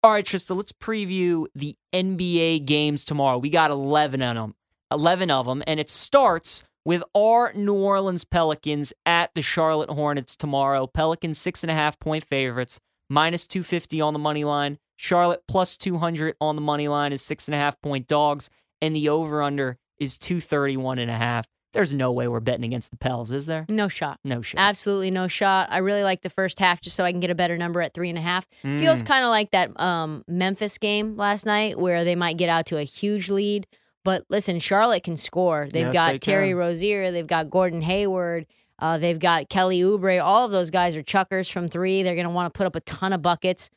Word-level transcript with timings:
All 0.00 0.12
right, 0.12 0.24
Trista, 0.24 0.54
let's 0.54 0.70
preview 0.70 1.46
the 1.56 1.76
NBA 1.92 2.64
games 2.66 3.02
tomorrow. 3.02 3.36
We 3.36 3.50
got 3.50 3.72
11 3.72 4.22
of 4.22 4.36
them, 4.36 4.54
11 4.92 5.28
of 5.28 5.46
them, 5.46 5.64
and 5.66 5.80
it 5.80 5.90
starts 5.90 6.62
with 6.84 7.02
our 7.16 7.52
New 7.52 7.74
Orleans 7.74 8.22
Pelicans 8.22 8.92
at 9.04 9.34
the 9.34 9.42
Charlotte 9.42 9.90
Hornets 9.90 10.36
tomorrow. 10.36 10.86
Pelicans 10.86 11.38
six 11.38 11.64
and 11.64 11.70
a 11.72 11.74
half 11.74 11.98
point 11.98 12.22
favorites, 12.22 12.78
minus 13.10 13.44
250 13.48 14.00
on 14.00 14.12
the 14.12 14.20
money 14.20 14.44
line. 14.44 14.78
Charlotte 14.94 15.42
plus 15.48 15.76
200 15.76 16.36
on 16.40 16.54
the 16.54 16.62
money 16.62 16.86
line 16.86 17.12
is 17.12 17.20
six 17.20 17.48
and 17.48 17.56
a 17.56 17.58
half 17.58 17.80
point 17.80 18.06
dogs, 18.06 18.50
and 18.80 18.94
the 18.94 19.08
over 19.08 19.42
under 19.42 19.78
is 19.98 20.16
231 20.16 21.00
and 21.00 21.10
a 21.10 21.16
half. 21.16 21.48
There's 21.74 21.94
no 21.94 22.10
way 22.12 22.26
we're 22.28 22.40
betting 22.40 22.64
against 22.64 22.90
the 22.90 22.96
Pels, 22.96 23.30
is 23.30 23.46
there? 23.46 23.66
No 23.68 23.88
shot. 23.88 24.18
No 24.24 24.40
shot. 24.40 24.58
Absolutely 24.58 25.10
no 25.10 25.28
shot. 25.28 25.68
I 25.70 25.78
really 25.78 26.02
like 26.02 26.22
the 26.22 26.30
first 26.30 26.58
half 26.58 26.80
just 26.80 26.96
so 26.96 27.04
I 27.04 27.10
can 27.12 27.20
get 27.20 27.30
a 27.30 27.34
better 27.34 27.58
number 27.58 27.82
at 27.82 27.92
three 27.92 28.08
and 28.08 28.16
a 28.16 28.22
half. 28.22 28.46
Feels 28.62 29.02
Mm. 29.02 29.06
kind 29.06 29.24
of 29.24 29.30
like 29.30 29.50
that 29.50 29.78
um, 29.80 30.24
Memphis 30.26 30.78
game 30.78 31.16
last 31.16 31.44
night 31.44 31.78
where 31.78 32.04
they 32.04 32.14
might 32.14 32.38
get 32.38 32.48
out 32.48 32.66
to 32.66 32.78
a 32.78 32.84
huge 32.84 33.28
lead. 33.30 33.66
But 34.04 34.24
listen, 34.30 34.58
Charlotte 34.58 35.02
can 35.04 35.16
score. 35.18 35.68
They've 35.70 35.86
Yes, 35.86 35.92
got 35.92 36.12
they 36.12 36.18
Terry 36.18 36.48
can. 36.48 36.56
Rozier. 36.56 37.10
They've 37.12 37.26
got 37.26 37.50
Gordon 37.50 37.82
Hayward. 37.82 38.46
Uh, 38.78 38.96
they've 38.96 39.18
got 39.18 39.50
Kelly 39.50 39.80
Oubre. 39.80 40.22
All 40.24 40.46
of 40.46 40.50
those 40.52 40.70
guys 40.70 40.96
are 40.96 41.02
chuckers 41.02 41.48
from 41.48 41.68
three. 41.68 42.02
They're 42.02 42.14
going 42.14 42.26
to 42.26 42.30
want 42.32 42.52
to 42.54 42.56
put 42.56 42.66
up 42.66 42.76
a 42.76 42.80
ton 42.80 43.12
of 43.12 43.20
buckets. 43.20 43.68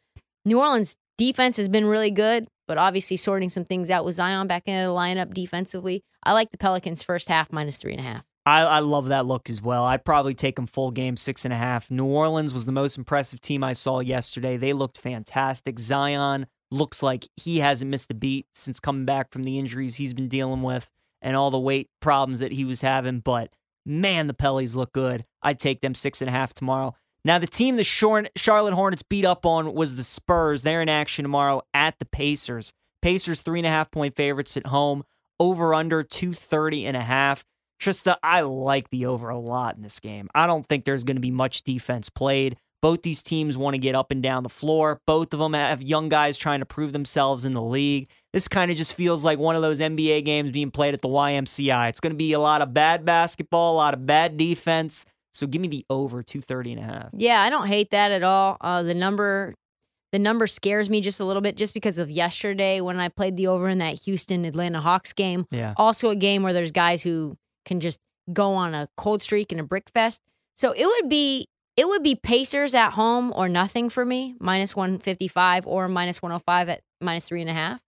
New 0.46 0.60
Orleans 0.60 0.96
defense 1.18 1.58
has 1.58 1.68
been 1.68 1.86
really 1.86 2.12
good, 2.12 2.48
but 2.72 2.78
obviously 2.78 3.18
sorting 3.18 3.50
some 3.50 3.66
things 3.66 3.90
out 3.90 4.06
with 4.06 4.16
Zion 4.16 4.48
back 4.48 4.64
in 4.66 4.86
the 4.86 4.94
lineup 4.94 5.34
defensively. 5.34 6.06
I 6.24 6.32
like 6.32 6.52
the 6.52 6.58
Pelicans 6.58 7.04
first 7.04 7.28
half 7.28 7.52
minus 7.52 7.76
three 7.76 7.92
and 7.92 8.00
a 8.00 8.04
half. 8.04 8.24
I, 8.46 8.62
I 8.62 8.80
love 8.80 9.10
that 9.10 9.26
look 9.26 9.50
as 9.50 9.62
well. 9.62 9.84
I'd 9.84 10.06
probably 10.06 10.34
take 10.34 10.56
them 10.56 10.68
full 10.68 10.90
game, 10.90 11.18
six 11.18 11.44
and 11.44 11.54
a 11.54 11.58
half. 11.58 11.92
New 11.92 12.06
Orleans 12.06 12.54
was 12.54 12.64
the 12.64 12.72
most 12.72 12.98
impressive 12.98 13.42
team 13.42 13.62
I 13.62 13.74
saw 13.74 14.00
yesterday. 14.00 14.56
They 14.56 14.72
looked 14.72 14.98
fantastic. 14.98 15.80
Zion 15.80 16.48
looks 16.72 17.04
like 17.04 17.28
he 17.36 17.60
hasn't 17.60 17.92
missed 17.92 18.10
a 18.10 18.14
beat 18.14 18.48
since 18.54 18.80
coming 18.80 19.04
back 19.04 19.32
from 19.32 19.44
the 19.44 19.60
injuries 19.60 19.96
he's 19.96 20.14
been 20.14 20.30
dealing 20.30 20.62
with 20.62 20.90
and 21.22 21.36
all 21.36 21.52
the 21.52 21.60
weight 21.60 21.90
problems 22.00 22.40
that 22.40 22.54
he 22.54 22.64
was 22.64 22.80
having. 22.80 23.20
But 23.20 23.50
man, 23.86 24.28
the 24.28 24.34
Pellies 24.34 24.78
look 24.78 24.94
good. 24.94 25.26
I'd 25.44 25.60
take 25.60 25.82
them 25.82 25.94
six 25.94 26.22
and 26.22 26.30
a 26.30 26.32
half 26.32 26.54
tomorrow. 26.54 26.96
Now, 27.24 27.38
the 27.38 27.48
team 27.48 27.76
the 27.76 27.84
Charlotte 27.84 28.74
Hornets 28.74 29.04
beat 29.04 29.26
up 29.26 29.46
on 29.46 29.74
was 29.74 29.96
the 29.96 30.04
Spurs. 30.04 30.64
They're 30.64 30.82
in 30.82 30.90
action 30.90 31.24
tomorrow 31.24 31.62
at 31.74 32.00
the 32.00 32.06
Pacers. 32.06 32.74
Pacers, 33.02 33.42
three 33.42 33.60
and 33.60 33.68
a 33.68 33.70
half 33.70 33.92
point 33.92 34.16
favorites 34.16 34.58
at 34.58 34.68
home. 34.68 35.04
Over 35.40 35.74
under 35.74 36.04
230 36.04 36.86
and 36.86 36.98
a 36.98 37.02
half. 37.02 37.44
Trista, 37.82 38.18
I 38.22 38.42
like 38.42 38.90
the 38.90 39.08
over 39.08 39.30
a 39.30 39.40
lot 39.40 39.76
in 39.76 39.82
this 39.82 40.00
game. 40.00 40.30
I 40.36 40.46
don't 40.46 40.68
think 40.68 40.86
there's 40.86 41.04
going 41.04 41.16
to 41.16 41.22
be 41.22 41.32
much 41.32 41.64
defense 41.64 42.10
played. 42.10 42.58
Both 42.82 43.04
these 43.04 43.22
teams 43.22 43.58
want 43.58 43.76
to 43.76 43.80
get 43.80 43.94
up 43.96 44.10
and 44.12 44.24
down 44.24 44.44
the 44.44 44.50
floor. 44.50 45.00
Both 45.06 45.34
of 45.34 45.40
them 45.40 45.54
have 45.54 45.84
young 45.84 46.10
guys 46.10 46.38
trying 46.38 46.60
to 46.60 46.66
prove 46.66 46.94
themselves 46.94 47.46
in 47.46 47.54
the 47.54 47.62
league. 47.62 48.10
This 48.34 48.48
kind 48.48 48.72
of 48.72 48.78
just 48.78 48.94
feels 48.94 49.24
like 49.24 49.38
one 49.38 49.56
of 49.56 49.62
those 49.62 49.80
NBA 49.80 50.26
games 50.26 50.52
being 50.52 50.72
played 50.72 50.96
at 50.96 51.02
the 51.02 51.08
YMCA. 51.08 51.90
It's 51.90 52.00
going 52.00 52.14
to 52.14 52.18
be 52.18 52.34
a 52.34 52.40
lot 52.40 52.62
of 52.62 52.74
bad 52.74 53.06
basketball, 53.06 53.74
a 53.74 53.78
lot 53.78 53.94
of 53.94 54.08
bad 54.08 54.38
defense. 54.38 55.06
So 55.32 55.48
give 55.48 55.62
me 55.62 55.68
the 55.68 55.86
over 55.90 56.22
230 56.22 56.74
and 56.74 56.80
a 56.82 56.84
half. 56.84 57.10
Yeah, 57.14 57.42
I 57.42 57.50
don't 57.50 57.68
hate 57.68 57.92
that 57.92 58.12
at 58.12 58.24
all. 58.24 58.58
Uh, 58.60 58.84
the 58.84 58.94
number, 58.94 59.56
the 60.12 60.20
number 60.20 60.46
scares 60.48 60.90
me 60.90 61.02
just 61.02 61.20
a 61.20 61.26
little 61.26 61.42
bit, 61.42 61.56
just 61.56 61.74
because 61.74 62.00
of 62.00 62.12
yesterday 62.12 62.82
when 62.82 63.00
I 63.00 63.10
played 63.10 63.38
the 63.38 63.48
over 63.48 63.70
in 63.70 63.78
that 63.78 63.96
Houston 64.04 64.46
Atlanta 64.46 64.82
Hawks 64.82 65.14
game. 65.14 65.48
Yeah. 65.52 65.74
Also, 65.78 66.10
a 66.10 66.16
game 66.16 66.44
where 66.44 66.54
there's 66.54 66.72
guys 66.72 67.02
who 67.02 67.38
can 67.66 67.80
just 67.80 68.00
go 68.34 68.54
on 68.54 68.76
a 68.76 68.88
cold 68.98 69.22
streak 69.22 69.52
and 69.52 69.62
a 69.62 69.64
brick 69.64 69.90
fest. 69.94 70.22
So 70.56 70.74
it 70.74 70.86
would 70.86 71.10
be 71.10 71.48
it 71.78 71.88
would 71.88 72.04
be 72.04 72.16
Pacers 72.16 72.76
at 72.76 72.92
home 72.92 73.32
or 73.36 73.48
nothing 73.48 73.90
for 73.90 74.04
me, 74.06 74.36
minus 74.40 74.76
one 74.76 75.00
fifty 75.00 75.28
five 75.28 75.66
or 75.66 75.88
minus 75.88 76.22
one 76.22 76.32
hundred 76.32 76.44
five 76.44 76.70
at 76.70 76.82
minus 77.00 77.28
three 77.28 77.42
and 77.42 77.50
a 77.50 77.54
half. 77.54 77.82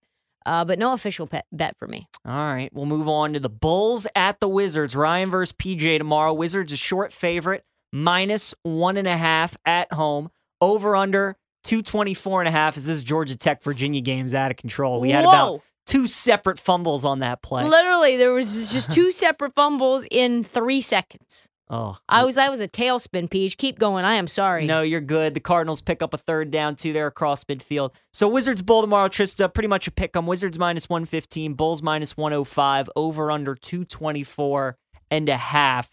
Uh, 0.46 0.64
but 0.64 0.78
no 0.78 0.92
official 0.92 1.26
bet, 1.26 1.46
bet 1.52 1.76
for 1.78 1.86
me. 1.88 2.06
All 2.26 2.32
right, 2.32 2.70
we'll 2.72 2.86
move 2.86 3.08
on 3.08 3.32
to 3.32 3.40
the 3.40 3.48
Bulls 3.48 4.06
at 4.14 4.40
the 4.40 4.48
Wizards. 4.48 4.94
Ryan 4.94 5.30
versus 5.30 5.52
PJ 5.52 5.98
tomorrow. 5.98 6.32
Wizards 6.32 6.72
a 6.72 6.76
short 6.76 7.12
favorite, 7.12 7.64
minus 7.92 8.54
one 8.62 8.96
and 8.96 9.08
a 9.08 9.16
half 9.16 9.56
at 9.64 9.92
home. 9.92 10.30
Over 10.60 10.96
under 10.96 11.36
224 11.64 12.42
and 12.42 12.48
a 12.48 12.50
half 12.50 12.76
as 12.76 12.86
this 12.86 13.02
Georgia 13.02 13.36
Tech 13.36 13.62
Virginia 13.62 14.00
game's 14.00 14.34
out 14.34 14.50
of 14.50 14.56
control. 14.56 15.00
We 15.00 15.10
had 15.10 15.24
about 15.24 15.62
two 15.86 16.06
separate 16.06 16.58
fumbles 16.58 17.04
on 17.04 17.20
that 17.20 17.42
play. 17.42 17.64
Literally, 17.64 18.16
there 18.16 18.32
was 18.32 18.72
just 18.72 18.90
two 18.92 19.10
separate 19.10 19.54
fumbles 19.54 20.06
in 20.10 20.44
three 20.44 20.80
seconds. 20.80 21.48
Oh, 21.70 21.98
I 22.08 22.24
was 22.24 22.38
I 22.38 22.48
was 22.48 22.60
a 22.60 22.68
tailspin, 22.68 23.30
Peach. 23.30 23.56
Keep 23.56 23.78
going. 23.78 24.04
I 24.04 24.14
am 24.14 24.26
sorry. 24.26 24.66
No, 24.66 24.82
you're 24.82 25.00
good. 25.00 25.34
The 25.34 25.40
Cardinals 25.40 25.80
pick 25.80 26.02
up 26.02 26.14
a 26.14 26.18
third 26.18 26.50
down 26.50 26.76
too 26.76 26.92
there 26.92 27.06
across 27.06 27.44
midfield. 27.44 27.94
So 28.12 28.28
Wizards 28.28 28.62
Bull 28.62 28.80
tomorrow, 28.82 29.08
Trista, 29.08 29.52
pretty 29.52 29.68
much 29.68 29.86
a 29.86 29.90
pick 29.90 30.16
'em. 30.16 30.26
Wizards 30.26 30.58
minus 30.58 30.88
115, 30.88 31.54
Bulls 31.54 31.82
minus 31.82 32.16
105, 32.16 32.90
over 32.96 33.30
under 33.30 33.54
224 33.54 34.76
and 35.10 35.28
a 35.28 35.36
half. 35.36 35.90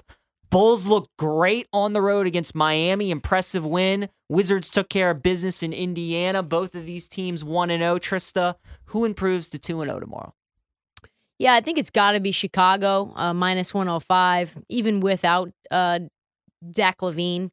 Bulls 0.49 0.85
looked 0.85 1.09
great 1.17 1.67
on 1.71 1.93
the 1.93 2.01
road 2.01 2.27
against 2.27 2.53
Miami. 2.53 3.09
Impressive 3.09 3.65
win. 3.65 4.09
Wizards 4.27 4.69
took 4.69 4.89
care 4.89 5.11
of 5.11 5.23
business 5.23 5.63
in 5.63 5.71
Indiana. 5.71 6.43
Both 6.43 6.75
of 6.75 6.85
these 6.85 7.07
teams 7.07 7.41
1 7.41 7.69
and 7.69 7.81
0. 7.81 7.99
Trista, 7.99 8.55
who 8.87 9.05
improves 9.05 9.47
to 9.49 9.59
2 9.59 9.81
and 9.81 9.89
0 9.89 10.01
tomorrow? 10.01 10.33
Yeah, 11.41 11.55
I 11.55 11.61
think 11.61 11.79
it's 11.79 11.89
got 11.89 12.11
to 12.11 12.19
be 12.19 12.31
Chicago, 12.31 13.11
uh, 13.15 13.33
minus 13.33 13.73
105, 13.73 14.59
even 14.69 14.99
without 14.99 15.51
uh, 15.71 16.01
Zach 16.75 16.99
LaVine. 16.99 17.49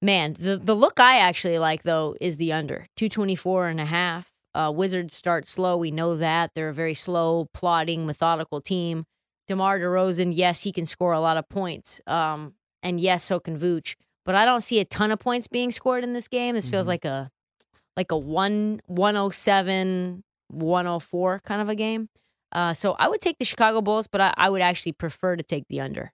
Man, 0.00 0.34
the, 0.38 0.56
the 0.56 0.74
look 0.74 0.98
I 0.98 1.18
actually 1.18 1.58
like, 1.58 1.82
though, 1.82 2.16
is 2.22 2.38
the 2.38 2.52
under 2.54 2.86
224 2.96 3.68
and 3.68 3.80
a 3.82 3.84
half. 3.84 4.30
Uh, 4.54 4.72
Wizards 4.74 5.12
start 5.12 5.46
slow. 5.46 5.76
We 5.76 5.90
know 5.90 6.16
that. 6.16 6.52
They're 6.54 6.70
a 6.70 6.74
very 6.74 6.94
slow, 6.94 7.48
plodding, 7.52 8.06
methodical 8.06 8.62
team. 8.62 9.04
DeMar 9.46 9.78
DeRozan, 9.78 10.32
yes, 10.34 10.62
he 10.62 10.72
can 10.72 10.86
score 10.86 11.12
a 11.12 11.20
lot 11.20 11.36
of 11.36 11.46
points. 11.50 12.00
Um, 12.06 12.54
and 12.82 12.98
yes, 12.98 13.22
so 13.24 13.38
can 13.40 13.58
Vooch. 13.58 13.94
But 14.24 14.36
I 14.36 14.46
don't 14.46 14.62
see 14.62 14.80
a 14.80 14.86
ton 14.86 15.10
of 15.12 15.18
points 15.18 15.48
being 15.48 15.70
scored 15.70 16.02
in 16.02 16.14
this 16.14 16.28
game. 16.28 16.54
This 16.54 16.70
feels 16.70 16.86
Mhm. 16.86 16.88
like 16.88 17.04
a 17.04 17.30
like 17.94 18.10
a 18.10 18.16
one 18.16 18.80
107, 18.86 20.24
104 20.48 21.40
kind 21.40 21.60
of 21.60 21.68
a 21.68 21.74
game. 21.74 22.08
Uh, 22.52 22.72
so 22.74 22.96
I 22.98 23.08
would 23.08 23.20
take 23.20 23.38
the 23.38 23.44
Chicago 23.44 23.80
Bulls, 23.80 24.06
but 24.06 24.20
I, 24.20 24.34
I 24.36 24.48
would 24.50 24.62
actually 24.62 24.92
prefer 24.92 25.36
to 25.36 25.42
take 25.42 25.68
the 25.68 25.80
under. 25.80 26.12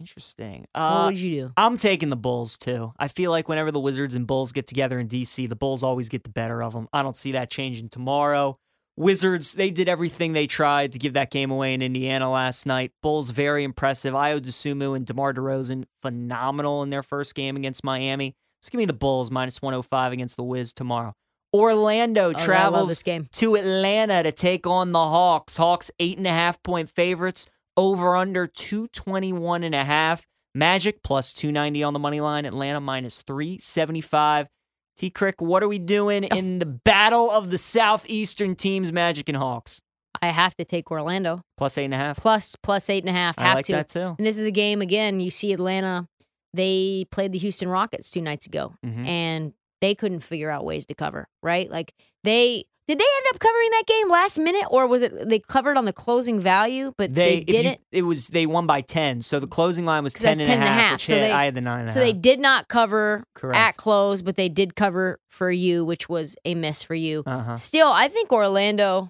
Interesting. 0.00 0.66
what 0.72 0.80
Uh, 0.82 1.06
would 1.06 1.18
you 1.18 1.40
do? 1.42 1.52
I'm 1.56 1.76
taking 1.76 2.08
the 2.10 2.16
Bulls 2.16 2.58
too. 2.58 2.92
I 2.98 3.08
feel 3.08 3.30
like 3.30 3.48
whenever 3.48 3.70
the 3.70 3.80
Wizards 3.80 4.14
and 4.14 4.26
Bulls 4.26 4.52
get 4.52 4.66
together 4.66 4.98
in 4.98 5.08
DC, 5.08 5.48
the 5.48 5.56
Bulls 5.56 5.84
always 5.84 6.08
get 6.08 6.24
the 6.24 6.30
better 6.30 6.62
of 6.62 6.72
them. 6.72 6.88
I 6.92 7.02
don't 7.02 7.16
see 7.16 7.32
that 7.32 7.50
changing 7.50 7.90
tomorrow. 7.90 8.54
Wizards, 8.96 9.54
they 9.54 9.70
did 9.70 9.88
everything 9.88 10.32
they 10.32 10.46
tried 10.46 10.92
to 10.92 10.98
give 10.98 11.14
that 11.14 11.30
game 11.30 11.50
away 11.50 11.74
in 11.74 11.82
Indiana 11.82 12.30
last 12.30 12.64
night. 12.64 12.92
Bulls, 13.02 13.30
very 13.30 13.64
impressive. 13.64 14.14
Ayo 14.14 14.38
Dosunmu 14.40 14.94
and 14.96 15.04
DeMar 15.04 15.34
DeRozan, 15.34 15.84
phenomenal 16.00 16.82
in 16.82 16.90
their 16.90 17.02
first 17.02 17.34
game 17.34 17.56
against 17.56 17.82
Miami. 17.82 18.34
So 18.62 18.70
give 18.70 18.78
me 18.78 18.84
the 18.84 18.92
Bulls 18.92 19.30
minus 19.30 19.60
105 19.60 20.12
against 20.12 20.36
the 20.36 20.44
Wiz 20.44 20.72
tomorrow. 20.72 21.14
Orlando 21.54 22.30
Oh, 22.30 22.32
travels 22.32 22.88
this 22.88 23.02
game. 23.04 23.28
to 23.34 23.54
Atlanta 23.54 24.24
to 24.24 24.32
take 24.32 24.66
on 24.66 24.90
the 24.92 24.98
Hawks. 24.98 25.56
Hawks 25.56 25.90
eight 26.00 26.18
and 26.18 26.26
a 26.26 26.30
half 26.30 26.60
point 26.64 26.90
favorites. 26.90 27.48
Over 27.76 28.16
under 28.16 28.46
221 28.46 29.62
and 29.64 29.74
a 29.74 29.84
half. 29.84 30.26
Magic 30.54 31.02
plus 31.02 31.32
290 31.32 31.82
on 31.82 31.92
the 31.92 31.98
money 31.98 32.20
line. 32.20 32.44
Atlanta 32.44 32.80
minus 32.80 33.22
375. 33.22 34.48
T 34.96 35.10
Crick, 35.10 35.40
what 35.40 35.62
are 35.62 35.68
we 35.68 35.78
doing 35.80 36.22
in 36.24 36.60
the 36.60 36.66
battle 36.66 37.28
of 37.30 37.50
the 37.50 37.58
southeastern 37.58 38.54
teams, 38.54 38.92
Magic 38.92 39.28
and 39.28 39.36
Hawks? 39.36 39.80
I 40.22 40.28
have 40.28 40.54
to 40.56 40.64
take 40.64 40.90
Orlando 40.92 41.40
Plus 41.56 41.76
eight 41.78 41.86
and 41.86 41.94
a 41.94 41.96
half. 41.96 42.16
plus 42.18 42.54
plus 42.62 42.88
eight 42.88 43.02
and 43.02 43.10
a 43.10 43.12
half. 43.12 43.36
I 43.38 43.42
Have 43.42 43.54
like 43.56 43.66
to. 43.66 43.72
that 43.72 43.88
too. 43.88 44.14
And 44.16 44.24
this 44.26 44.38
is 44.38 44.44
a 44.44 44.52
game 44.52 44.80
again. 44.80 45.18
You 45.18 45.32
see 45.32 45.52
Atlanta. 45.52 46.06
They 46.52 47.06
played 47.10 47.32
the 47.32 47.38
Houston 47.38 47.68
Rockets 47.68 48.08
two 48.10 48.20
nights 48.22 48.46
ago, 48.46 48.74
Mhm. 48.86 49.04
and 49.06 49.52
they 49.84 49.94
couldn't 49.94 50.20
figure 50.20 50.50
out 50.50 50.64
ways 50.64 50.86
to 50.86 50.94
cover. 50.94 51.28
Right? 51.42 51.70
Like 51.70 51.92
they 52.24 52.64
did. 52.86 52.98
They 52.98 53.04
end 53.04 53.26
up 53.34 53.38
covering 53.40 53.70
that 53.70 53.84
game 53.86 54.10
last 54.10 54.38
minute, 54.38 54.66
or 54.70 54.86
was 54.86 55.00
it 55.02 55.28
they 55.28 55.38
covered 55.38 55.76
on 55.78 55.84
the 55.86 55.92
closing 55.92 56.38
value, 56.40 56.92
but 56.98 57.14
they, 57.14 57.36
you- 57.38 57.44
didn't. 57.44 57.80
it 57.92 58.02
was 58.02 58.28
they 58.28 58.44
won 58.46 58.66
by 58.66 58.82
10. 58.82 59.22
So 59.22 59.40
the 59.40 59.46
closing 59.46 59.86
line 59.86 60.02
was 60.04 60.12
'Cause 60.12 60.22
that's 60.22 60.38
10 60.38 60.50
and 60.50 60.52
a 60.52 60.54
and 60.56 60.64
a 60.64 60.66
half, 60.72 60.90
half, 60.90 61.00
so 61.00 61.14
hit- 61.14 61.20
they- 61.20 61.32
I 61.32 61.44
had 61.46 61.54
the 61.54 61.60
9 61.62 61.80
and 61.80 61.88
a 61.88 61.92
so 61.92 62.00
they 62.00 62.12
did 62.12 62.40
not 62.40 62.68
cover 62.68 63.24
Correct. 63.34 63.56
at 63.58 63.76
close, 63.78 64.20
but 64.20 64.36
they 64.36 64.50
did 64.50 64.74
cover 64.76 65.18
for 65.30 65.50
you, 65.50 65.84
which 65.84 66.08
was 66.10 66.36
a 66.44 66.54
miss 66.54 66.82
for 66.82 66.94
you. 66.94 67.22
Uh-huh. 67.26 67.56
Still, 67.56 67.88
I 67.88 68.08
think 68.08 68.30
Orlando. 68.32 69.08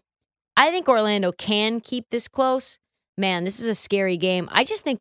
I 0.57 0.71
think 0.71 0.89
Orlando 0.89 1.33
can 1.33 1.81
keep 1.81 2.05
this 2.11 2.29
close. 2.29 2.79
Man, 3.19 3.43
this 3.43 3.59
is 3.59 3.67
a 3.67 3.75
scary 3.75 4.17
game. 4.17 4.49
I 4.53 4.63
just 4.63 4.85
think 4.85 5.01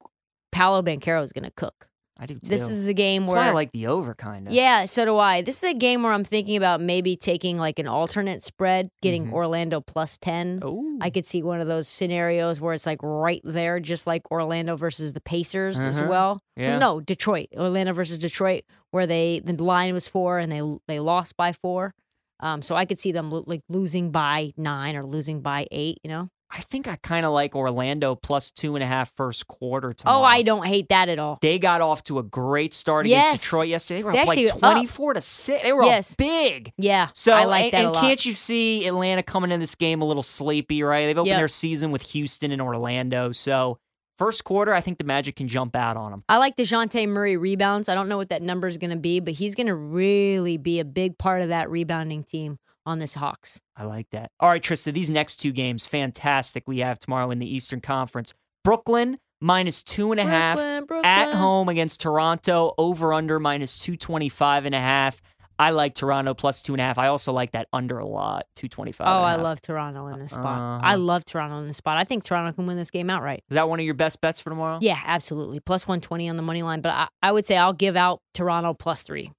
Paolo 0.51 0.81
Banchero 0.81 1.21
is 1.23 1.31
going 1.31 1.45
to 1.45 1.51
cook. 1.55 1.87
I 2.19 2.27
do 2.27 2.35
too. 2.35 2.41
This 2.43 2.69
is 2.69 2.87
a 2.87 2.93
game 2.93 3.23
That's 3.23 3.31
where 3.31 3.41
why 3.41 3.47
I 3.47 3.51
like 3.53 3.71
the 3.71 3.87
over 3.87 4.13
kind 4.13 4.47
of. 4.47 4.53
Yeah, 4.53 4.85
so 4.85 5.03
do 5.03 5.17
I. 5.17 5.41
This 5.41 5.63
is 5.63 5.71
a 5.71 5.73
game 5.73 6.03
where 6.03 6.13
I'm 6.13 6.23
thinking 6.23 6.55
about 6.55 6.79
maybe 6.79 7.15
taking 7.15 7.57
like 7.57 7.79
an 7.79 7.87
alternate 7.87 8.43
spread, 8.43 8.89
getting 9.01 9.27
Mhm. 9.27 9.33
Orlando 9.33 9.81
plus 9.81 10.17
10. 10.19 10.59
Oh. 10.61 10.97
I 11.01 11.09
could 11.09 11.25
see 11.25 11.41
one 11.41 11.59
of 11.59 11.67
those 11.67 11.87
scenarios 11.87 12.61
where 12.61 12.73
it's 12.75 12.85
like 12.85 13.01
right 13.01 13.41
there, 13.43 13.79
just 13.79 14.05
like 14.05 14.29
Orlando 14.31 14.75
versus 14.75 15.13
the 15.13 15.21
Pacers 15.21 15.79
as 15.79 15.97
Uh-huh. 15.97 16.07
well. 16.09 16.33
'Cause 16.55 16.73
Yeah. 16.73 16.75
No, 16.77 16.99
Detroit, 17.01 17.47
Orlando 17.57 17.93
versus 17.93 18.19
Detroit, 18.19 18.63
where 18.91 19.07
they 19.07 19.41
the 19.43 19.61
line 19.61 19.93
was 19.95 20.07
four 20.07 20.37
and 20.37 20.51
they 20.51 20.61
they 20.87 20.99
lost 20.99 21.35
by 21.35 21.51
four. 21.51 21.93
Um, 22.39 22.61
so 22.61 22.75
I 22.75 22.85
could 22.85 22.99
see 22.99 23.11
them 23.11 23.31
lo- 23.31 23.43
like 23.47 23.61
losing 23.69 24.11
by 24.11 24.53
nine 24.55 24.95
or 24.95 25.03
losing 25.05 25.41
by 25.41 25.65
eight. 25.71 25.97
You 26.03 26.09
know? 26.11 26.27
I 26.55 26.61
think 26.69 26.87
I 26.87 26.97
kind 26.97 27.25
of 27.25 27.33
like 27.33 27.55
Orlando 27.55 28.13
plus 28.13 28.51
two 28.51 28.75
and 28.75 28.83
a 28.83 28.85
half 28.85 29.11
first 29.15 29.47
quarter 29.47 29.91
tomorrow. 29.91 30.19
Oh, 30.19 30.23
I 30.23 30.43
don't 30.43 30.65
hate 30.67 30.89
that 30.89 31.09
at 31.09 31.17
all. 31.17 31.39
They 31.41 31.57
got 31.57 31.81
off 31.81 32.03
to 32.05 32.19
a 32.19 32.23
great 32.23 32.75
start 32.75 33.07
against 33.07 33.31
Detroit 33.41 33.69
yesterday. 33.69 34.01
They 34.01 34.03
were 34.03 34.11
They 34.11 34.19
up 34.19 34.27
like 34.27 34.49
up. 34.51 34.59
24 34.59 35.13
to 35.15 35.21
6. 35.21 35.63
They 35.63 35.73
were 35.73 35.83
Yes. 35.83 36.11
up 36.11 36.17
big. 36.19 36.71
Yeah, 36.77 37.09
So 37.13 37.33
I 37.33 37.45
like 37.45 37.63
and, 37.65 37.73
that 37.73 37.77
and 37.79 37.87
a 37.87 37.91
lot. 37.91 38.01
can't 38.03 38.23
you 38.23 38.33
see 38.33 38.85
Atlanta 38.85 39.23
coming 39.23 39.51
in 39.51 39.59
this 39.59 39.73
game 39.73 40.01
a 40.01 40.05
little 40.05 40.21
sleepy, 40.21 40.83
right? 40.83 41.05
They've 41.07 41.17
opened 41.17 41.29
Yep. 41.29 41.39
their 41.39 41.47
season 41.47 41.91
with 41.91 42.03
Houston 42.11 42.51
and 42.51 42.61
Orlando. 42.61 43.31
So 43.31 43.79
first 44.23 44.45
quarter, 44.45 44.73
I 44.73 44.79
think 44.79 44.99
the 44.99 45.03
Magic 45.03 45.35
can 45.35 45.49
jump 45.49 45.75
out 45.75 45.97
on 45.97 46.11
them. 46.11 46.23
I 46.29 46.37
like 46.37 46.55
Dejounte 46.55 47.09
Murray 47.09 47.35
rebounds. 47.35 47.89
I 47.89 47.95
don't 47.95 48.07
know 48.07 48.15
what 48.15 48.29
that 48.29 48.41
number 48.41 48.67
is 48.67 48.77
going 48.77 48.91
to 48.91 48.95
be, 48.95 49.19
but 49.19 49.33
he's 49.33 49.53
going 49.53 49.67
to 49.67 49.75
really 49.75 50.55
be 50.55 50.79
a 50.79 50.85
big 50.85 51.17
part 51.17 51.41
of 51.41 51.49
that 51.49 51.69
rebounding 51.69 52.23
team 52.23 52.57
on 52.85 52.99
this 52.99 53.15
Hawks. 53.15 53.59
I 53.75 53.83
like 53.83 54.09
that. 54.11 54.31
All 54.39 54.47
right, 54.47 54.61
Trista, 54.61 54.93
these 54.93 55.09
next 55.09 55.37
two 55.37 55.51
games, 55.51 55.85
fantastic. 55.85 56.63
We 56.67 56.79
have 56.79 56.99
tomorrow 56.99 57.31
in 57.31 57.39
the 57.39 57.53
Eastern 57.53 57.81
Conference. 57.81 58.33
Brooklyn 58.63 59.17
minus 59.41 59.83
two 59.83 60.11
and 60.11 60.21
a 60.21 60.23
half 60.23 60.55
Brooklyn, 60.55 61.05
at 61.05 61.25
Brooklyn. 61.25 61.37
home 61.37 61.67
against 61.67 61.99
Toronto, 61.99 62.73
over 62.77 63.13
under 63.13 63.39
minus 63.41 63.77
225 63.83 64.65
and 64.65 64.73
a 64.73 64.79
half. 64.79 65.21
I 65.59 65.69
like 65.71 65.93
Toronto 65.93 66.33
plus 66.33 66.61
two 66.61 66.73
and 66.73 66.81
a 66.81 66.83
half. 66.83 66.97
I 66.97 67.07
also 67.07 67.31
like 67.31 67.51
that 67.51 67.67
under 67.71 67.99
a 67.99 68.05
lot, 68.05 68.45
225. 68.55 69.07
Oh, 69.07 69.09
I 69.09 69.31
half. 69.31 69.41
love 69.41 69.61
Toronto 69.61 70.07
in 70.07 70.19
this 70.19 70.31
spot. 70.31 70.45
Uh-huh. 70.45 70.79
I 70.83 70.95
love 70.95 71.25
Toronto 71.25 71.59
in 71.59 71.67
this 71.67 71.77
spot. 71.77 71.97
I 71.97 72.03
think 72.03 72.23
Toronto 72.23 72.51
can 72.53 72.65
win 72.65 72.77
this 72.77 72.91
game 72.91 73.09
outright. 73.09 73.43
Is 73.49 73.55
that 73.55 73.69
one 73.69 73.79
of 73.79 73.85
your 73.85 73.93
best 73.93 74.19
bets 74.19 74.39
for 74.39 74.49
tomorrow? 74.49 74.79
Yeah, 74.81 74.99
absolutely. 75.05 75.59
Plus 75.59 75.87
120 75.87 76.29
on 76.29 76.35
the 76.37 76.41
money 76.41 76.63
line. 76.63 76.81
But 76.81 76.93
I, 76.93 77.07
I 77.21 77.31
would 77.31 77.45
say 77.45 77.55
I'll 77.55 77.73
give 77.73 77.95
out 77.95 78.21
Toronto 78.33 78.73
plus 78.73 79.03
three. 79.03 79.31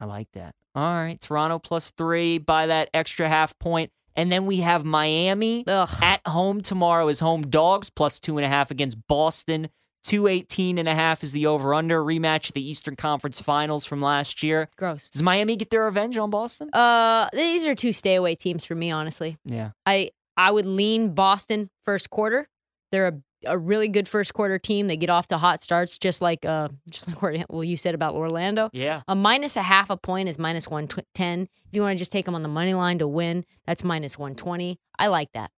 I 0.00 0.06
like 0.06 0.28
that. 0.32 0.54
All 0.74 0.94
right, 0.94 1.20
Toronto 1.20 1.58
plus 1.58 1.90
three 1.90 2.38
by 2.38 2.66
that 2.66 2.88
extra 2.94 3.28
half 3.28 3.58
point. 3.58 3.90
And 4.16 4.30
then 4.30 4.46
we 4.46 4.58
have 4.58 4.84
Miami 4.84 5.64
Ugh. 5.66 5.88
at 6.02 6.20
home 6.26 6.60
tomorrow 6.60 7.08
as 7.08 7.20
home 7.20 7.42
dogs 7.42 7.88
plus 7.88 8.20
two 8.20 8.36
and 8.36 8.44
a 8.44 8.48
half 8.48 8.70
against 8.70 9.06
Boston. 9.06 9.68
218 10.04 10.78
and 10.78 10.88
a 10.88 10.94
half 10.94 11.22
is 11.22 11.32
the 11.32 11.46
over 11.46 11.74
under 11.74 12.02
rematch 12.02 12.48
of 12.48 12.54
the 12.54 12.68
Eastern 12.68 12.96
Conference 12.96 13.40
Finals 13.40 13.84
from 13.84 14.00
last 14.00 14.42
year. 14.42 14.68
Gross. 14.76 15.08
Does 15.08 15.22
Miami 15.22 15.56
get 15.56 15.70
their 15.70 15.84
revenge 15.84 16.16
on 16.18 16.30
Boston? 16.30 16.70
Uh, 16.72 17.28
these 17.32 17.66
are 17.66 17.74
two 17.74 17.92
stay 17.92 18.14
away 18.16 18.34
teams 18.34 18.64
for 18.64 18.74
me, 18.74 18.90
honestly. 18.90 19.36
Yeah. 19.44 19.70
I 19.86 20.10
I 20.36 20.50
would 20.50 20.66
lean 20.66 21.14
Boston 21.14 21.70
first 21.84 22.10
quarter. 22.10 22.48
They're 22.90 23.08
a, 23.08 23.14
a 23.52 23.58
really 23.58 23.88
good 23.88 24.08
first 24.08 24.34
quarter 24.34 24.58
team. 24.58 24.86
They 24.86 24.96
get 24.96 25.10
off 25.10 25.28
to 25.28 25.38
hot 25.38 25.62
starts, 25.62 25.98
just 25.98 26.20
like 26.20 26.44
uh 26.44 26.68
just 26.90 27.08
like 27.08 27.22
what 27.22 27.46
well 27.48 27.64
you 27.64 27.76
said 27.76 27.94
about 27.94 28.14
Orlando. 28.14 28.70
Yeah. 28.72 29.02
A 29.08 29.14
minus 29.14 29.56
a 29.56 29.62
half 29.62 29.90
a 29.90 29.96
point 29.96 30.28
is 30.28 30.38
minus 30.38 30.68
one 30.68 30.88
ten. 31.14 31.42
If 31.66 31.74
you 31.76 31.82
want 31.82 31.94
to 31.94 31.98
just 31.98 32.12
take 32.12 32.24
them 32.26 32.34
on 32.34 32.42
the 32.42 32.48
money 32.48 32.74
line 32.74 32.98
to 32.98 33.06
win, 33.08 33.44
that's 33.66 33.84
minus 33.84 34.18
one 34.18 34.34
twenty. 34.34 34.78
I 34.98 35.06
like 35.08 35.30
that. 35.34 35.50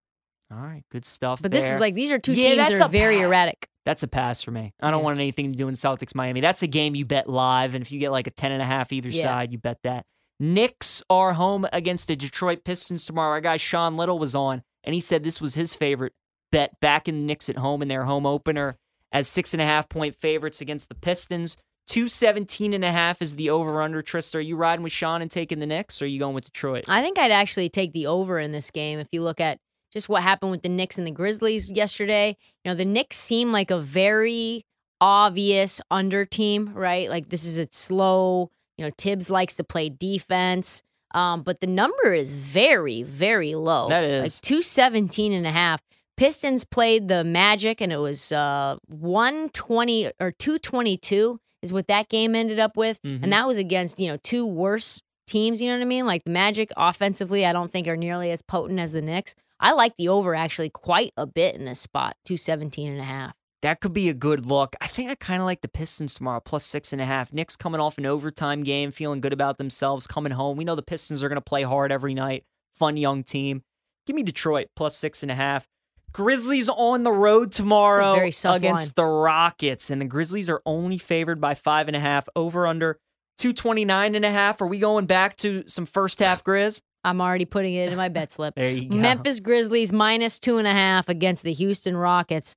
All 0.53 0.59
right. 0.59 0.83
Good 0.91 1.05
stuff. 1.05 1.41
But 1.43 1.51
this 1.51 1.65
there. 1.65 1.75
is 1.75 1.81
like 1.81 1.95
these 1.95 2.13
are 2.13 2.19
two 2.19 2.33
Yeah, 2.35 2.55
teams 2.55 2.79
that 2.79 2.87
are 2.87 2.89
very 2.89 3.21
erratic. 3.21 3.69
That's 3.85 4.03
a 4.03 4.09
pass 4.09 4.41
for 4.43 4.51
me. 4.51 4.73
I 4.81 4.91
don't 4.91 5.01
Yeah. 5.01 5.05
want 5.05 5.19
anything 5.19 5.51
to 5.53 5.57
do 5.57 5.69
in 5.69 5.75
Celtics 5.75 6.15
Miami. 6.15 6.41
That's 6.41 6.63
a 6.63 6.67
game 6.67 6.95
you 6.95 7.05
bet 7.05 7.29
live, 7.29 7.75
and 7.75 7.83
if 7.85 7.93
you 7.93 7.99
get 8.01 8.11
like 8.13 8.27
a 8.27 8.31
ten 8.31 8.51
and 8.53 8.63
a 8.63 8.65
half 8.67 8.93
either 8.93 9.11
Yeah. 9.11 9.23
side, 9.23 9.53
you 9.53 9.59
bet 9.59 9.79
that. 9.85 10.05
Knicks 10.41 11.03
are 11.09 11.35
home 11.35 11.67
against 11.73 12.09
the 12.09 12.17
Detroit 12.17 12.65
Pistons 12.65 13.05
tomorrow. 13.05 13.31
Our 13.31 13.41
guy 13.41 13.57
Sean 13.57 13.97
Little 13.97 14.19
was 14.19 14.35
on, 14.35 14.63
and 14.83 14.95
he 14.95 15.01
said 15.01 15.23
this 15.23 15.41
was 15.41 15.55
his 15.55 15.75
favorite 15.75 16.13
bet 16.51 16.79
back 16.81 17.09
in 17.09 17.19
the 17.21 17.25
Knicks 17.25 17.49
at 17.49 17.59
home 17.59 17.83
in 17.83 17.89
their 17.89 18.05
home 18.05 18.27
opener 18.27 18.77
as 19.13 19.29
six 19.29 19.55
and 19.55 19.61
a 19.61 19.65
half 19.65 19.89
point 19.89 20.17
favorites 20.21 20.61
against 20.61 20.89
the 20.89 20.95
Pistons. 20.95 21.57
217 21.87 22.73
and 22.73 22.85
a 22.85 22.91
half 22.91 23.21
is 23.21 23.37
the 23.37 23.51
over 23.51 23.81
under. 23.83 24.03
Trista, 24.03 24.37
are 24.37 24.41
you 24.41 24.57
riding 24.57 24.83
with 24.83 24.93
Sean 24.93 25.21
and 25.23 25.31
taking 25.31 25.59
the 25.61 25.67
Knicks, 25.67 26.01
or 26.01 26.07
are 26.07 26.09
you 26.09 26.19
going 26.19 26.35
with 26.35 26.47
Detroit? 26.47 26.87
I 26.89 27.03
think 27.03 27.19
I'd 27.19 27.31
actually 27.31 27.69
take 27.69 27.93
the 27.93 28.07
over 28.07 28.39
in 28.39 28.53
this 28.53 28.71
game 28.71 28.99
if 28.99 29.07
you 29.13 29.23
look 29.23 29.41
at 29.41 29.59
just 29.95 30.09
what 30.11 30.23
happened 30.23 30.51
with 30.51 30.63
the 30.63 30.69
Knicks 30.69 30.99
and 30.99 31.07
the 31.07 31.11
Grizzlies 31.11 31.71
yesterday. 31.71 32.37
You 32.65 32.71
know, 32.71 32.75
the 32.75 32.85
Knicks 32.85 33.17
seem 33.17 33.51
like 33.53 33.71
a 33.71 33.79
very 33.79 34.67
obvious 35.01 35.81
under 35.91 36.25
team, 36.25 36.73
right? 36.75 37.09
Like 37.09 37.31
this 37.31 37.45
is 37.45 37.59
a 37.59 37.67
slow, 37.71 38.51
you 38.77 38.85
know, 38.85 38.91
Tibbs 38.97 39.31
likes 39.31 39.57
to 39.57 39.65
play 39.65 39.89
defense. 39.89 40.83
Um, 41.15 41.43
but 41.43 41.61
the 41.61 41.67
number 41.69 42.13
is 42.13 42.35
very, 42.35 43.03
very 43.03 43.55
low. 43.55 43.89
That 43.89 44.05
is 44.05 44.23
like 44.23 44.43
217 44.43 45.33
and 45.33 45.47
a 45.47 45.51
half. 45.51 45.81
Pistons 46.17 46.65
played 46.65 47.09
the 47.09 47.23
Magic 47.25 47.81
and 47.81 47.93
it 47.93 47.99
was 47.99 48.33
uh 48.33 48.77
120 48.89 50.13
or 50.21 50.31
222 50.33 51.41
is 51.63 51.73
what 51.73 51.89
that 51.89 52.09
game 52.09 52.35
ended 52.35 52.59
up 52.59 52.77
with. 52.77 53.01
Mhm. 53.03 53.23
And 53.23 53.33
that 53.33 53.47
was 53.47 53.59
against, 53.59 53.99
you 54.01 54.09
know, 54.09 54.17
two 54.23 54.45
worse 54.47 55.03
teams, 55.27 55.61
you 55.63 55.69
know 55.69 55.77
what 55.77 55.83
I 55.83 55.87
mean? 55.87 56.07
Like 56.07 56.25
the 56.25 56.31
Magic 56.31 56.71
offensively, 56.77 57.47
I 57.47 57.53
don't 57.53 57.71
think 57.71 57.89
are 57.89 57.97
nearly 57.97 58.31
as 58.31 58.43
potent 58.43 58.79
as 58.81 58.93
the 58.93 59.03
Knicks. 59.03 59.35
I 59.65 59.73
like 59.73 59.97
the 59.97 60.09
over 60.09 60.35
actually 60.35 60.69
quite 60.69 61.13
a 61.17 61.27
bit 61.27 61.57
in 61.57 61.65
this 61.65 61.81
spot, 61.81 62.17
217 62.27 62.93
and 62.93 63.01
a 63.01 63.05
half. 63.05 63.35
That 63.63 63.81
could 63.81 63.95
be 63.95 64.11
a 64.11 64.15
good 64.15 64.45
look. 64.45 64.77
I 64.83 64.89
think 64.89 65.11
I 65.11 65.15
kind 65.15 65.41
of 65.41 65.47
like 65.47 65.63
the 65.63 65.69
Pistons 65.69 66.13
tomorrow, 66.13 66.41
plus 66.41 66.67
six 66.67 66.93
and 66.93 67.01
a 67.01 67.07
half. 67.07 67.33
Knicks 67.33 67.57
coming 67.57 67.81
off 67.81 67.97
an 67.97 68.05
overtime 68.05 68.63
game, 68.63 68.91
feeling 68.91 69.23
good 69.23 69.33
about 69.33 69.57
themselves, 69.57 70.07
coming 70.07 70.33
home. 70.33 70.59
We 70.59 70.67
know 70.67 70.75
the 70.75 70.83
Pistons 70.83 71.25
are 71.25 71.31
going 71.31 71.37
to 71.37 71.41
play 71.41 71.63
hard 71.63 71.93
every 71.93 72.13
night. 72.13 72.45
Fun 72.75 72.99
young 72.99 73.23
team. 73.25 73.63
Give 74.07 74.15
me 74.15 74.23
Detroit, 74.23 74.67
plus 74.77 74.99
six 74.99 75.23
and 75.23 75.33
a 75.33 75.35
half. 75.35 75.67
Grizzlies 76.13 76.69
on 76.69 77.03
the 77.03 77.11
road 77.11 77.51
tomorrow 77.51 78.17
against 78.45 78.97
the 78.97 79.07
Rockets. 79.07 79.89
And 79.89 79.99
the 79.99 80.05
Grizzlies 80.05 80.51
are 80.51 80.61
only 80.67 80.99
favored 80.99 81.41
by 81.41 81.55
five 81.55 81.89
and 81.89 81.97
a 81.97 82.01
half, 82.01 82.29
over 82.37 82.67
under 82.67 82.99
229 83.39 84.15
and 84.15 84.27
a 84.27 84.31
half. 84.31 84.61
Are 84.61 84.67
we 84.67 84.79
going 84.79 85.07
back 85.07 85.39
to 85.39 85.65
some 85.69 85.87
first 85.87 86.19
half 86.19 86.45
Grizz? 86.45 86.83
I'm 87.05 87.21
already 87.21 87.45
putting 87.45 87.75
it 87.75 87.91
in 87.91 87.97
my 87.97 88.09
bet 88.09 88.31
slip. 88.31 88.55
There 88.57 88.71
you 88.71 88.89
go. 88.89 88.97
Memphis 88.97 89.41
Grizzlies 89.41 89.93
minus 89.93 90.39
two 90.39 90.59
and 90.59 90.67
a 90.67 90.73
half 90.73 91.09
against 91.09 91.43
the 91.45 91.53
Houston 91.53 91.97
Rockets. 91.97 92.57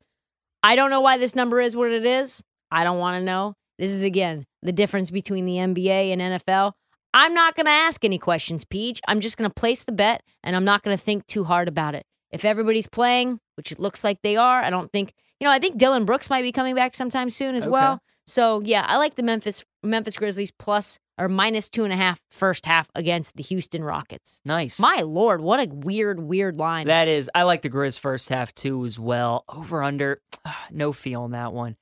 I 0.63 0.75
don't 0.75 0.89
know 0.89 1.01
why 1.01 1.17
this 1.17 1.35
number 1.35 1.61
is 1.61 1.75
what 1.75 1.91
it 1.91 2.05
is. 2.05 2.43
I 2.71 2.83
don't 2.83 2.99
want 2.99 3.19
to 3.19 3.23
know. 3.23 3.53
This 3.77 3.91
is 3.91 4.03
again 4.03 4.45
the 4.63 4.71
difference 4.71 5.11
between 5.11 5.45
the 5.45 5.53
NBA 5.57 6.11
and 6.13 6.21
NFL. 6.21 6.73
I'm 7.13 7.33
not 7.33 7.55
going 7.55 7.65
to 7.67 7.71
ask 7.71 8.03
any 8.03 8.17
questions, 8.17 8.65
Peach. 8.65 8.99
I'm 9.07 9.21
just 9.21 9.37
going 9.37 9.49
to 9.49 9.53
place 9.53 9.83
the 9.83 9.91
bet 9.91 10.21
and 10.43 10.55
I'm 10.55 10.65
not 10.65 10.83
going 10.83 10.95
to 10.97 11.01
think 11.01 11.25
too 11.27 11.43
hard 11.45 11.67
about 11.67 11.95
it. 11.95 12.03
If 12.31 12.43
everybody's 12.43 12.87
playing, 12.87 13.39
which 13.55 13.71
it 13.71 13.79
looks 13.79 14.03
like 14.03 14.21
they 14.21 14.35
are, 14.35 14.61
I 14.61 14.69
don't 14.69 14.91
think 14.91 15.13
You 15.39 15.45
know, 15.45 15.51
I 15.51 15.59
think 15.59 15.77
Dillon 15.77 16.05
Brooks 16.05 16.29
might 16.29 16.41
be 16.41 16.51
coming 16.51 16.75
back 16.75 16.95
sometime 16.95 17.29
soon 17.29 17.55
as 17.55 17.63
Okay. 17.63 17.71
well. 17.71 17.99
So 18.25 18.61
yeah, 18.65 18.83
I 18.87 18.97
like 18.97 19.15
the 19.15 19.23
Memphis 19.23 19.63
Memphis 19.83 20.17
Grizzlies 20.17 20.51
plus 20.51 20.99
or 21.17 21.27
minus 21.27 21.69
two 21.69 21.83
and 21.83 21.93
a 21.93 21.95
half 21.95 22.21
first 22.29 22.65
half 22.65 22.89
against 22.95 23.35
the 23.35 23.43
Houston 23.43 23.83
Rockets. 23.83 24.41
Nice. 24.45 24.79
My 24.79 25.01
lord, 25.01 25.41
what 25.41 25.59
a 25.59 25.67
weird, 25.69 26.19
weird 26.19 26.57
line. 26.57 26.87
That 26.87 27.07
is, 27.07 27.29
I 27.33 27.43
like 27.43 27.61
the 27.61 27.69
Grizz 27.69 27.99
first 27.99 28.29
half 28.29 28.53
too 28.53 28.85
as 28.85 28.99
well. 28.99 29.43
Over 29.47 29.83
under, 29.83 30.21
no 30.71 30.93
feel 30.93 31.23
on 31.23 31.31
that 31.31 31.53
one. 31.53 31.75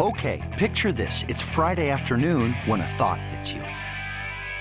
Okay, 0.00 0.54
picture 0.56 0.92
this. 0.92 1.24
It's 1.28 1.42
Friday 1.42 1.90
afternoon 1.90 2.52
when 2.66 2.80
a 2.80 2.86
thought 2.86 3.20
hits 3.20 3.52
you. 3.52 3.62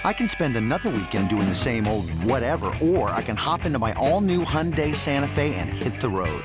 I 0.04 0.14
can 0.14 0.28
spend 0.28 0.56
another 0.56 0.90
weekend 0.90 1.30
doing 1.30 1.48
the 1.48 1.56
same 1.56 1.88
old 1.88 2.10
whatever, 2.24 2.74
or 2.82 3.10
I 3.10 3.22
can 3.22 3.36
hop 3.36 3.66
into 3.66 3.78
my 3.78 3.94
all 3.94 4.22
new 4.22 4.44
Hyundai 4.44 4.96
Santa 4.96 5.28
Fe 5.28 5.54
and 5.56 5.70
hit 5.70 6.00
the 6.02 6.10
road. 6.10 6.44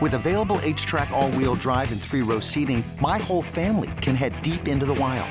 With 0.00 0.14
available 0.14 0.56
HTRAC, 0.58 1.10
all 1.10 1.30
wheel 1.32 1.54
drive, 1.54 1.92
and 1.92 2.00
three 2.00 2.22
row 2.22 2.40
seating, 2.40 2.82
my 3.00 3.18
whole 3.18 3.42
family 3.42 3.90
can 4.00 4.14
head 4.14 4.40
deep 4.40 4.66
into 4.66 4.86
the 4.86 4.94
wild. 4.94 5.30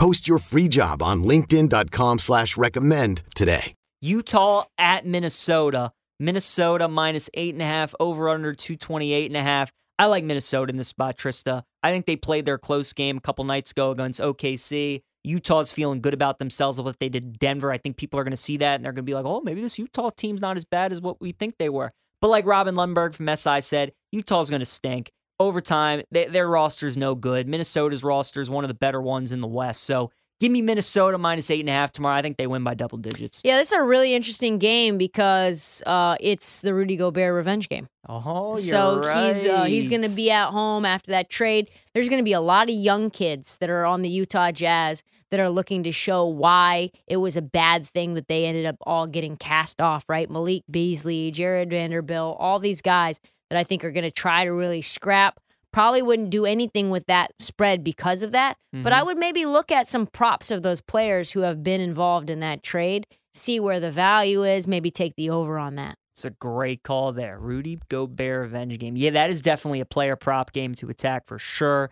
Post 0.00 0.26
your 0.26 0.38
free 0.38 0.66
job 0.66 1.02
on 1.02 1.24
linkedin.com 1.24 2.20
slash 2.20 2.56
recommend 2.56 3.22
today. 3.34 3.74
Utah 4.00 4.64
at 4.78 5.04
Minnesota. 5.04 5.92
Minnesota 6.18 6.88
minus 6.88 7.28
eight 7.34 7.54
and 7.54 7.60
a 7.60 7.66
half, 7.66 7.94
over 8.00 8.30
under 8.30 8.54
228 8.54 9.26
and 9.26 9.36
a 9.36 9.42
half. 9.42 9.70
I 9.98 10.06
like 10.06 10.24
Minnesota 10.24 10.70
in 10.70 10.78
this 10.78 10.88
spot, 10.88 11.18
Trista. 11.18 11.64
I 11.82 11.92
think 11.92 12.06
they 12.06 12.16
played 12.16 12.46
their 12.46 12.56
close 12.56 12.94
game 12.94 13.18
a 13.18 13.20
couple 13.20 13.44
nights 13.44 13.72
ago 13.72 13.90
against 13.90 14.22
OKC. 14.22 15.02
Utah's 15.22 15.70
feeling 15.70 16.00
good 16.00 16.14
about 16.14 16.38
themselves 16.38 16.78
of 16.78 16.86
what 16.86 16.98
they 16.98 17.10
did 17.10 17.38
Denver. 17.38 17.70
I 17.70 17.76
think 17.76 17.98
people 17.98 18.18
are 18.18 18.24
going 18.24 18.30
to 18.30 18.38
see 18.38 18.56
that 18.56 18.76
and 18.76 18.84
they're 18.86 18.92
going 18.92 19.04
to 19.04 19.10
be 19.10 19.12
like, 19.12 19.26
oh, 19.26 19.42
maybe 19.42 19.60
this 19.60 19.78
Utah 19.78 20.08
team's 20.08 20.40
not 20.40 20.56
as 20.56 20.64
bad 20.64 20.92
as 20.92 21.02
what 21.02 21.20
we 21.20 21.32
think 21.32 21.56
they 21.58 21.68
were. 21.68 21.92
But 22.22 22.28
like 22.28 22.46
Robin 22.46 22.74
Lundberg 22.74 23.14
from 23.14 23.28
SI 23.36 23.60
said, 23.60 23.92
Utah's 24.12 24.48
going 24.48 24.60
to 24.60 24.66
stink. 24.66 25.10
Over 25.40 25.62
time, 25.62 26.02
they, 26.10 26.26
their 26.26 26.46
roster's 26.46 26.98
no 26.98 27.14
good. 27.14 27.48
Minnesota's 27.48 28.04
roster 28.04 28.42
is 28.42 28.50
one 28.50 28.62
of 28.62 28.68
the 28.68 28.74
better 28.74 29.00
ones 29.00 29.32
in 29.32 29.40
the 29.40 29.48
West. 29.48 29.84
So 29.84 30.10
give 30.38 30.52
me 30.52 30.60
Minnesota 30.60 31.16
minus 31.16 31.50
eight 31.50 31.60
and 31.60 31.70
a 31.70 31.72
half 31.72 31.92
tomorrow. 31.92 32.16
I 32.16 32.20
think 32.20 32.36
they 32.36 32.46
win 32.46 32.62
by 32.62 32.74
double 32.74 32.98
digits. 32.98 33.40
yeah, 33.42 33.56
this 33.56 33.72
is 33.72 33.78
a 33.78 33.82
really 33.82 34.14
interesting 34.14 34.58
game 34.58 34.98
because 34.98 35.82
uh, 35.86 36.16
it's 36.20 36.60
the 36.60 36.74
Rudy 36.74 36.94
Gobert 36.94 37.32
revenge 37.34 37.70
game. 37.70 37.88
Oh, 38.06 38.50
you're 38.50 38.58
so 38.58 39.00
he's 39.00 39.46
uh, 39.46 39.64
he's 39.64 39.88
going 39.88 40.02
to 40.02 40.14
be 40.14 40.30
at 40.30 40.50
home 40.50 40.84
after 40.84 41.10
that 41.12 41.30
trade. 41.30 41.70
There's 41.94 42.10
going 42.10 42.20
to 42.20 42.24
be 42.24 42.34
a 42.34 42.40
lot 42.42 42.68
of 42.68 42.74
young 42.74 43.10
kids 43.10 43.56
that 43.58 43.70
are 43.70 43.86
on 43.86 44.02
the 44.02 44.10
Utah 44.10 44.52
Jazz 44.52 45.02
that 45.30 45.40
are 45.40 45.48
looking 45.48 45.84
to 45.84 45.92
show 45.92 46.26
why 46.26 46.90
it 47.06 47.16
was 47.16 47.38
a 47.38 47.42
bad 47.42 47.86
thing 47.86 48.12
that 48.12 48.28
they 48.28 48.44
ended 48.44 48.66
up 48.66 48.76
all 48.82 49.06
getting 49.06 49.38
cast 49.38 49.80
off. 49.80 50.04
Right, 50.06 50.30
Malik 50.30 50.64
Beasley, 50.70 51.30
Jarred 51.30 51.70
Vanderbilt, 51.70 52.36
all 52.38 52.58
these 52.58 52.82
guys 52.82 53.20
that 53.50 53.58
I 53.58 53.64
think 53.64 53.84
are 53.84 53.90
going 53.90 54.04
to 54.04 54.10
try 54.10 54.44
to 54.44 54.52
really 54.52 54.80
scrap. 54.80 55.38
Probably 55.72 56.02
wouldn't 56.02 56.30
do 56.30 56.46
anything 56.46 56.90
with 56.90 57.06
that 57.06 57.32
spread 57.38 57.84
because 57.84 58.22
of 58.22 58.32
that. 58.32 58.56
But 58.72 58.92
I 58.92 58.98
mm-hmm. 58.98 59.06
would 59.06 59.18
maybe 59.18 59.46
look 59.46 59.70
at 59.70 59.86
some 59.86 60.06
props 60.06 60.50
of 60.50 60.62
those 60.62 60.80
players 60.80 61.32
who 61.32 61.40
have 61.40 61.62
been 61.62 61.80
involved 61.80 62.30
in 62.30 62.40
that 62.40 62.62
trade, 62.62 63.06
see 63.34 63.60
where 63.60 63.78
the 63.78 63.90
value 63.90 64.44
is, 64.44 64.66
maybe 64.66 64.90
take 64.90 65.14
the 65.16 65.30
over 65.30 65.58
on 65.58 65.76
that. 65.76 65.96
It's 66.12 66.24
a 66.24 66.30
great 66.30 66.82
call 66.82 67.12
there. 67.12 67.38
Rudy 67.38 67.78
Gobert 67.88 68.42
revenge 68.42 68.78
game. 68.78 68.96
Yeah, 68.96 69.10
that 69.10 69.30
is 69.30 69.40
definitely 69.40 69.80
a 69.80 69.84
player 69.84 70.16
prop 70.16 70.52
game 70.52 70.74
to 70.76 70.88
attack 70.88 71.26
for 71.26 71.38
sure. 71.38 71.90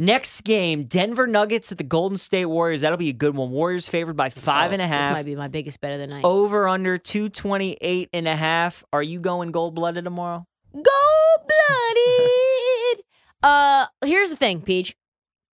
Next 0.00 0.42
game, 0.42 0.84
Denver 0.84 1.26
Nuggets 1.26 1.72
at 1.72 1.78
the 1.78 1.84
Golden 1.84 2.16
State 2.16 2.46
Warriors. 2.46 2.82
That'll 2.82 2.98
be 2.98 3.08
a 3.08 3.14
good 3.14 3.34
one. 3.34 3.50
Warriors 3.50 3.88
favored 3.88 4.16
by 4.16 4.28
oh, 4.28 4.30
five 4.30 4.70
Oh, 4.70 4.74
and 4.74 4.82
a 4.82 4.86
This 4.86 5.06
might 5.12 5.24
be 5.24 5.34
my 5.34 5.48
biggest 5.48 5.80
bet 5.80 5.92
of 5.92 5.98
the 5.98 6.06
night. 6.06 6.24
Over 6.24 6.68
under 6.68 6.98
228 6.98 8.08
and 8.12 8.28
a 8.28 8.36
half. 8.36 8.84
Are 8.92 9.02
you 9.02 9.18
going 9.18 9.50
gold 9.50 9.74
blooded 9.74 10.04
tomorrow? 10.04 10.46
Gold 10.82 11.48
blooded. 11.48 13.04
uh, 13.42 13.86
here's 14.04 14.30
the 14.30 14.36
thing, 14.36 14.60
Peach. 14.60 14.94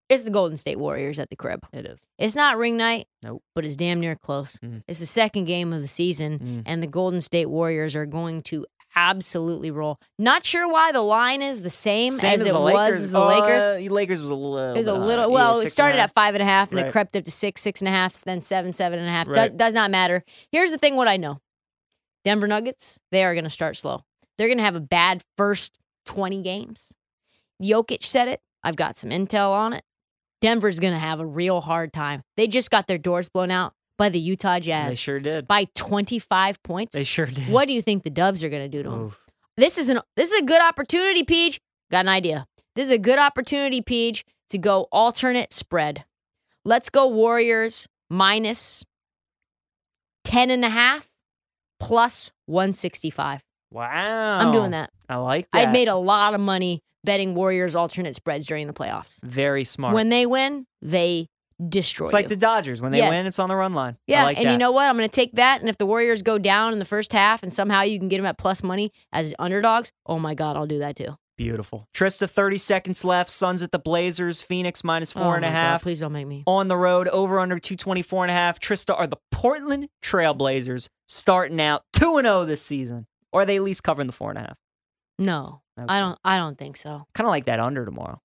It's 0.08 0.24
the 0.24 0.30
Golden 0.30 0.56
State 0.58 0.78
Warriors 0.78 1.18
at 1.18 1.30
the 1.32 1.36
crib. 1.36 1.66
It 1.74 1.86
is. 1.86 2.00
It's 2.20 2.36
not 2.36 2.58
ring 2.58 2.78
night, 2.78 3.08
Nope. 3.24 3.42
but 3.56 3.66
it's 3.66 3.76
damn 3.76 4.00
near 4.00 4.16
close. 4.16 4.58
Mhm. 4.64 4.84
It's 4.88 5.00
the 5.00 5.08
second 5.08 5.46
game 5.46 5.74
of 5.74 5.82
the 5.82 5.88
season, 5.88 6.38
Mm. 6.40 6.64
and 6.68 6.84
the 6.84 6.88
Golden 6.88 7.22
State 7.22 7.48
Warriors 7.48 7.96
are 7.96 8.06
going 8.06 8.44
to 8.44 8.68
absolutely 8.96 9.72
roll. 9.72 9.98
Not 10.20 10.46
sure 10.46 10.72
why 10.72 10.92
the 10.92 11.02
line 11.02 11.42
is 11.42 11.62
the 11.64 11.70
same, 11.72 12.14
Same 12.14 12.40
as, 12.40 12.48
it 12.48 12.54
the 12.54 12.60
was 12.60 12.96
as 12.96 13.12
the 13.12 13.18
Oh, 13.20 13.28
Lakers. 13.28 13.64
uh, 13.64 13.92
Lakers 13.94 14.22
was 14.22 14.30
a 14.30 14.36
little. 14.36 14.74
It 14.76 14.78
was 14.78 14.88
a 14.88 14.94
little 14.94 15.32
well. 15.32 15.58
Yeah, 15.60 15.66
it 15.66 15.70
started 15.70 16.00
at 16.00 16.14
five 16.14 16.36
and 16.36 16.42
a 16.42 16.46
half, 16.46 16.70
and 16.70 16.78
Right. 16.78 16.86
it 16.88 16.92
crept 16.92 17.16
up 17.16 17.24
to 17.26 17.32
six, 17.32 17.62
six 17.64 17.82
and 17.82 17.88
a 17.88 17.92
half, 17.92 18.14
then 18.22 18.42
seven, 18.44 18.74
seven 18.74 19.00
and 19.00 19.08
a 19.08 19.12
half. 19.12 19.28
Do- 19.28 19.58
does 19.58 19.74
not 19.74 19.90
matter. 19.92 20.24
Here's 20.52 20.70
the 20.72 20.78
thing: 20.78 20.96
what 20.96 21.08
I 21.08 21.18
know, 21.18 21.42
Denver 22.24 22.48
Nuggets, 22.48 23.02
they 23.12 23.26
are 23.26 23.34
going 23.34 23.44
to 23.44 23.50
start 23.50 23.76
slow. 23.76 24.04
They're 24.38 24.48
going 24.48 24.58
to 24.58 24.64
have 24.64 24.76
a 24.76 24.82
bad 24.82 25.22
first 25.38 25.80
twenty 26.06 26.42
games. 26.42 26.94
Jokic 27.62 28.04
said 28.04 28.28
it. 28.28 28.42
I've 28.64 28.76
got 28.76 28.98
some 28.98 29.10
intel 29.12 29.52
on 29.52 29.74
it. 29.74 29.84
Denver's 30.42 30.80
going 30.80 30.94
to 30.94 31.00
have 31.00 31.20
a 31.20 31.26
real 31.26 31.62
hard 31.62 31.94
time. 31.94 32.22
They 32.36 32.48
just 32.48 32.70
got 32.70 32.88
their 32.88 32.98
doors 32.98 33.30
blown 33.30 33.52
out 33.52 33.74
by 33.98 34.10
the 34.10 34.20
Utah 34.20 34.60
Jazz 34.60 34.92
They 34.92 34.96
sure 34.96 35.20
did. 35.20 35.48
by 35.48 35.68
25 35.76 36.62
points. 36.64 36.96
They 36.96 37.04
sure 37.06 37.26
did. 37.26 37.48
What 37.50 37.68
do 37.68 37.74
you 37.74 37.82
think 37.82 38.04
the 38.04 38.10
Dubs 38.10 38.44
are 38.44 38.50
going 38.50 38.64
to 38.64 38.78
do 38.78 38.84
to 38.84 38.90
them? 38.90 39.16
This 39.58 39.78
is 39.78 39.88
an 39.90 40.02
this 40.18 40.32
is 40.32 40.40
a 40.42 40.44
good 40.46 40.62
opportunity, 40.62 41.24
Peach. 41.24 41.60
Got 41.92 42.02
an 42.02 42.10
idea. 42.10 42.46
This 42.76 42.88
is 42.88 42.92
a 42.92 42.98
good 42.98 43.20
opportunity, 43.20 43.82
Peach, 43.82 44.26
to 44.50 44.58
go 44.58 44.88
alternate 44.92 45.54
spread. 45.54 46.04
Let's 46.66 46.90
go 46.90 47.08
Warriors 47.08 47.88
minus 48.10 48.84
10 50.26 50.50
and 50.50 50.66
a 50.66 50.70
half 50.70 51.10
plus 51.80 52.32
165. 52.48 53.42
Wow. 53.72 54.40
I'm 54.40 54.52
doing 54.52 54.72
that. 54.72 54.92
I 55.10 55.18
like 55.18 55.50
that. 55.52 55.68
I've 55.68 55.74
made 55.74 55.88
a 55.88 55.96
lot 55.96 56.34
of 56.34 56.40
money 56.40 56.82
betting 57.04 57.36
Warriors 57.36 57.76
alternate 57.76 58.16
spreads 58.16 58.46
during 58.48 58.68
the 58.68 58.74
playoffs. 58.74 59.22
Very 59.24 59.64
smart. 59.64 59.94
When 59.94 60.10
they 60.10 60.26
win, 60.26 60.66
they 60.82 61.28
destroy 61.70 62.06
it's 62.06 62.14
like 62.14 62.26
you. 62.26 62.30
the 62.30 62.36
Dodgers. 62.36 62.82
When 62.82 62.92
they 62.92 62.98
Yes. 62.98 63.10
win, 63.12 63.26
it's 63.28 63.40
on 63.40 63.50
the 63.50 63.56
run 63.56 63.74
line. 63.74 63.94
I 63.94 63.98
Yeah, 64.08 64.24
like 64.24 64.38
and 64.38 64.48
that. 64.48 64.52
you 64.52 64.58
know 64.58 64.72
what? 64.72 64.90
I'm 64.90 64.98
going 64.98 65.08
to 65.10 65.16
take 65.16 65.34
that. 65.34 65.62
And 65.62 65.70
if 65.70 65.78
the 65.78 65.86
Warriors 65.86 66.22
go 66.22 66.38
down 66.38 66.74
in 66.74 66.80
the 66.80 66.86
first 66.86 67.14
half 67.14 67.44
and 67.44 67.54
somehow 67.54 67.82
you 67.82 68.00
can 68.00 68.10
get 68.10 68.18
them 68.18 68.26
at 68.26 68.38
plus 68.38 68.64
money 68.64 68.92
as 69.14 69.34
underdogs, 69.40 69.92
oh 70.06 70.20
my 70.20 70.34
God, 70.34 70.58
I'll 70.58 70.68
do 70.68 70.80
that 70.80 70.96
too. 70.96 71.16
Beautiful. 71.38 71.86
Trista, 71.94 72.30
30 72.30 72.58
seconds 72.58 73.04
left. 73.04 73.30
Suns 73.30 73.62
at 73.62 73.72
the 73.74 73.80
Blazers. 73.80 74.40
Phoenix 74.42 74.84
minus 74.86 75.14
Oh 75.16 75.20
four 75.20 75.36
and 75.36 75.44
a 75.44 75.50
oh 75.50 75.52
my 75.52 75.58
God, 75.58 75.82
please 75.82 76.00
don't 76.00 76.14
make 76.14 76.28
me. 76.28 76.44
On 76.48 76.70
the 76.70 76.78
road, 76.78 77.08
over 77.10 77.40
under 77.40 77.60
224 77.60 78.24
and 78.24 78.32
a 78.32 78.34
half. 78.34 78.60
Trista, 78.60 78.98
are 78.98 79.06
the 79.06 79.18
Portland 79.32 79.90
Trailblazers 80.02 80.88
starting 81.08 81.60
out 81.62 81.84
2 81.94 82.18
and 82.18 82.26
0 82.26 82.46
this 82.46 82.62
season? 82.62 83.06
Or 83.36 83.42
are 83.42 83.46
they 83.46 83.58
at 83.58 83.64
least 83.64 83.84
covering 83.84 84.08
the 84.08 84.14
four 84.14 84.30
and 84.30 84.38
a 84.40 84.42
half? 84.44 84.58
No, 85.20 85.62
Okay. 85.78 85.88
I 85.90 86.00
don't. 86.00 86.18
I 86.24 86.38
don't 86.38 86.58
think 86.58 86.78
so. 86.78 87.06
Kind 87.14 87.28
of 87.28 87.32
like 87.32 87.46
that 87.46 87.60
under 87.60 87.84
tomorrow. 87.84 88.22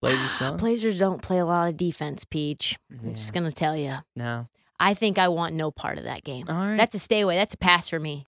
Blazers, 0.00 0.30
Suns? 0.38 0.60
Blazers 0.60 0.98
don't 0.98 1.20
play 1.20 1.38
a 1.38 1.44
lot 1.44 1.68
of 1.68 1.76
defense, 1.76 2.24
Peach. 2.24 2.78
I'm 2.90 3.08
Yeah. 3.08 3.12
just 3.12 3.32
gonna 3.34 3.50
tell 3.50 3.76
you. 3.76 3.96
No. 4.16 4.48
I 4.82 4.94
think 4.94 5.18
I 5.18 5.28
want 5.28 5.54
no 5.54 5.70
part 5.70 5.98
of 5.98 6.04
that 6.04 6.24
game. 6.24 6.46
All 6.48 6.54
right. 6.54 6.76
That's 6.78 6.94
a 6.94 6.98
stay 6.98 7.20
away. 7.20 7.36
That's 7.36 7.52
a 7.52 7.58
pass 7.58 7.90
for 7.90 7.98
me. 8.00 8.18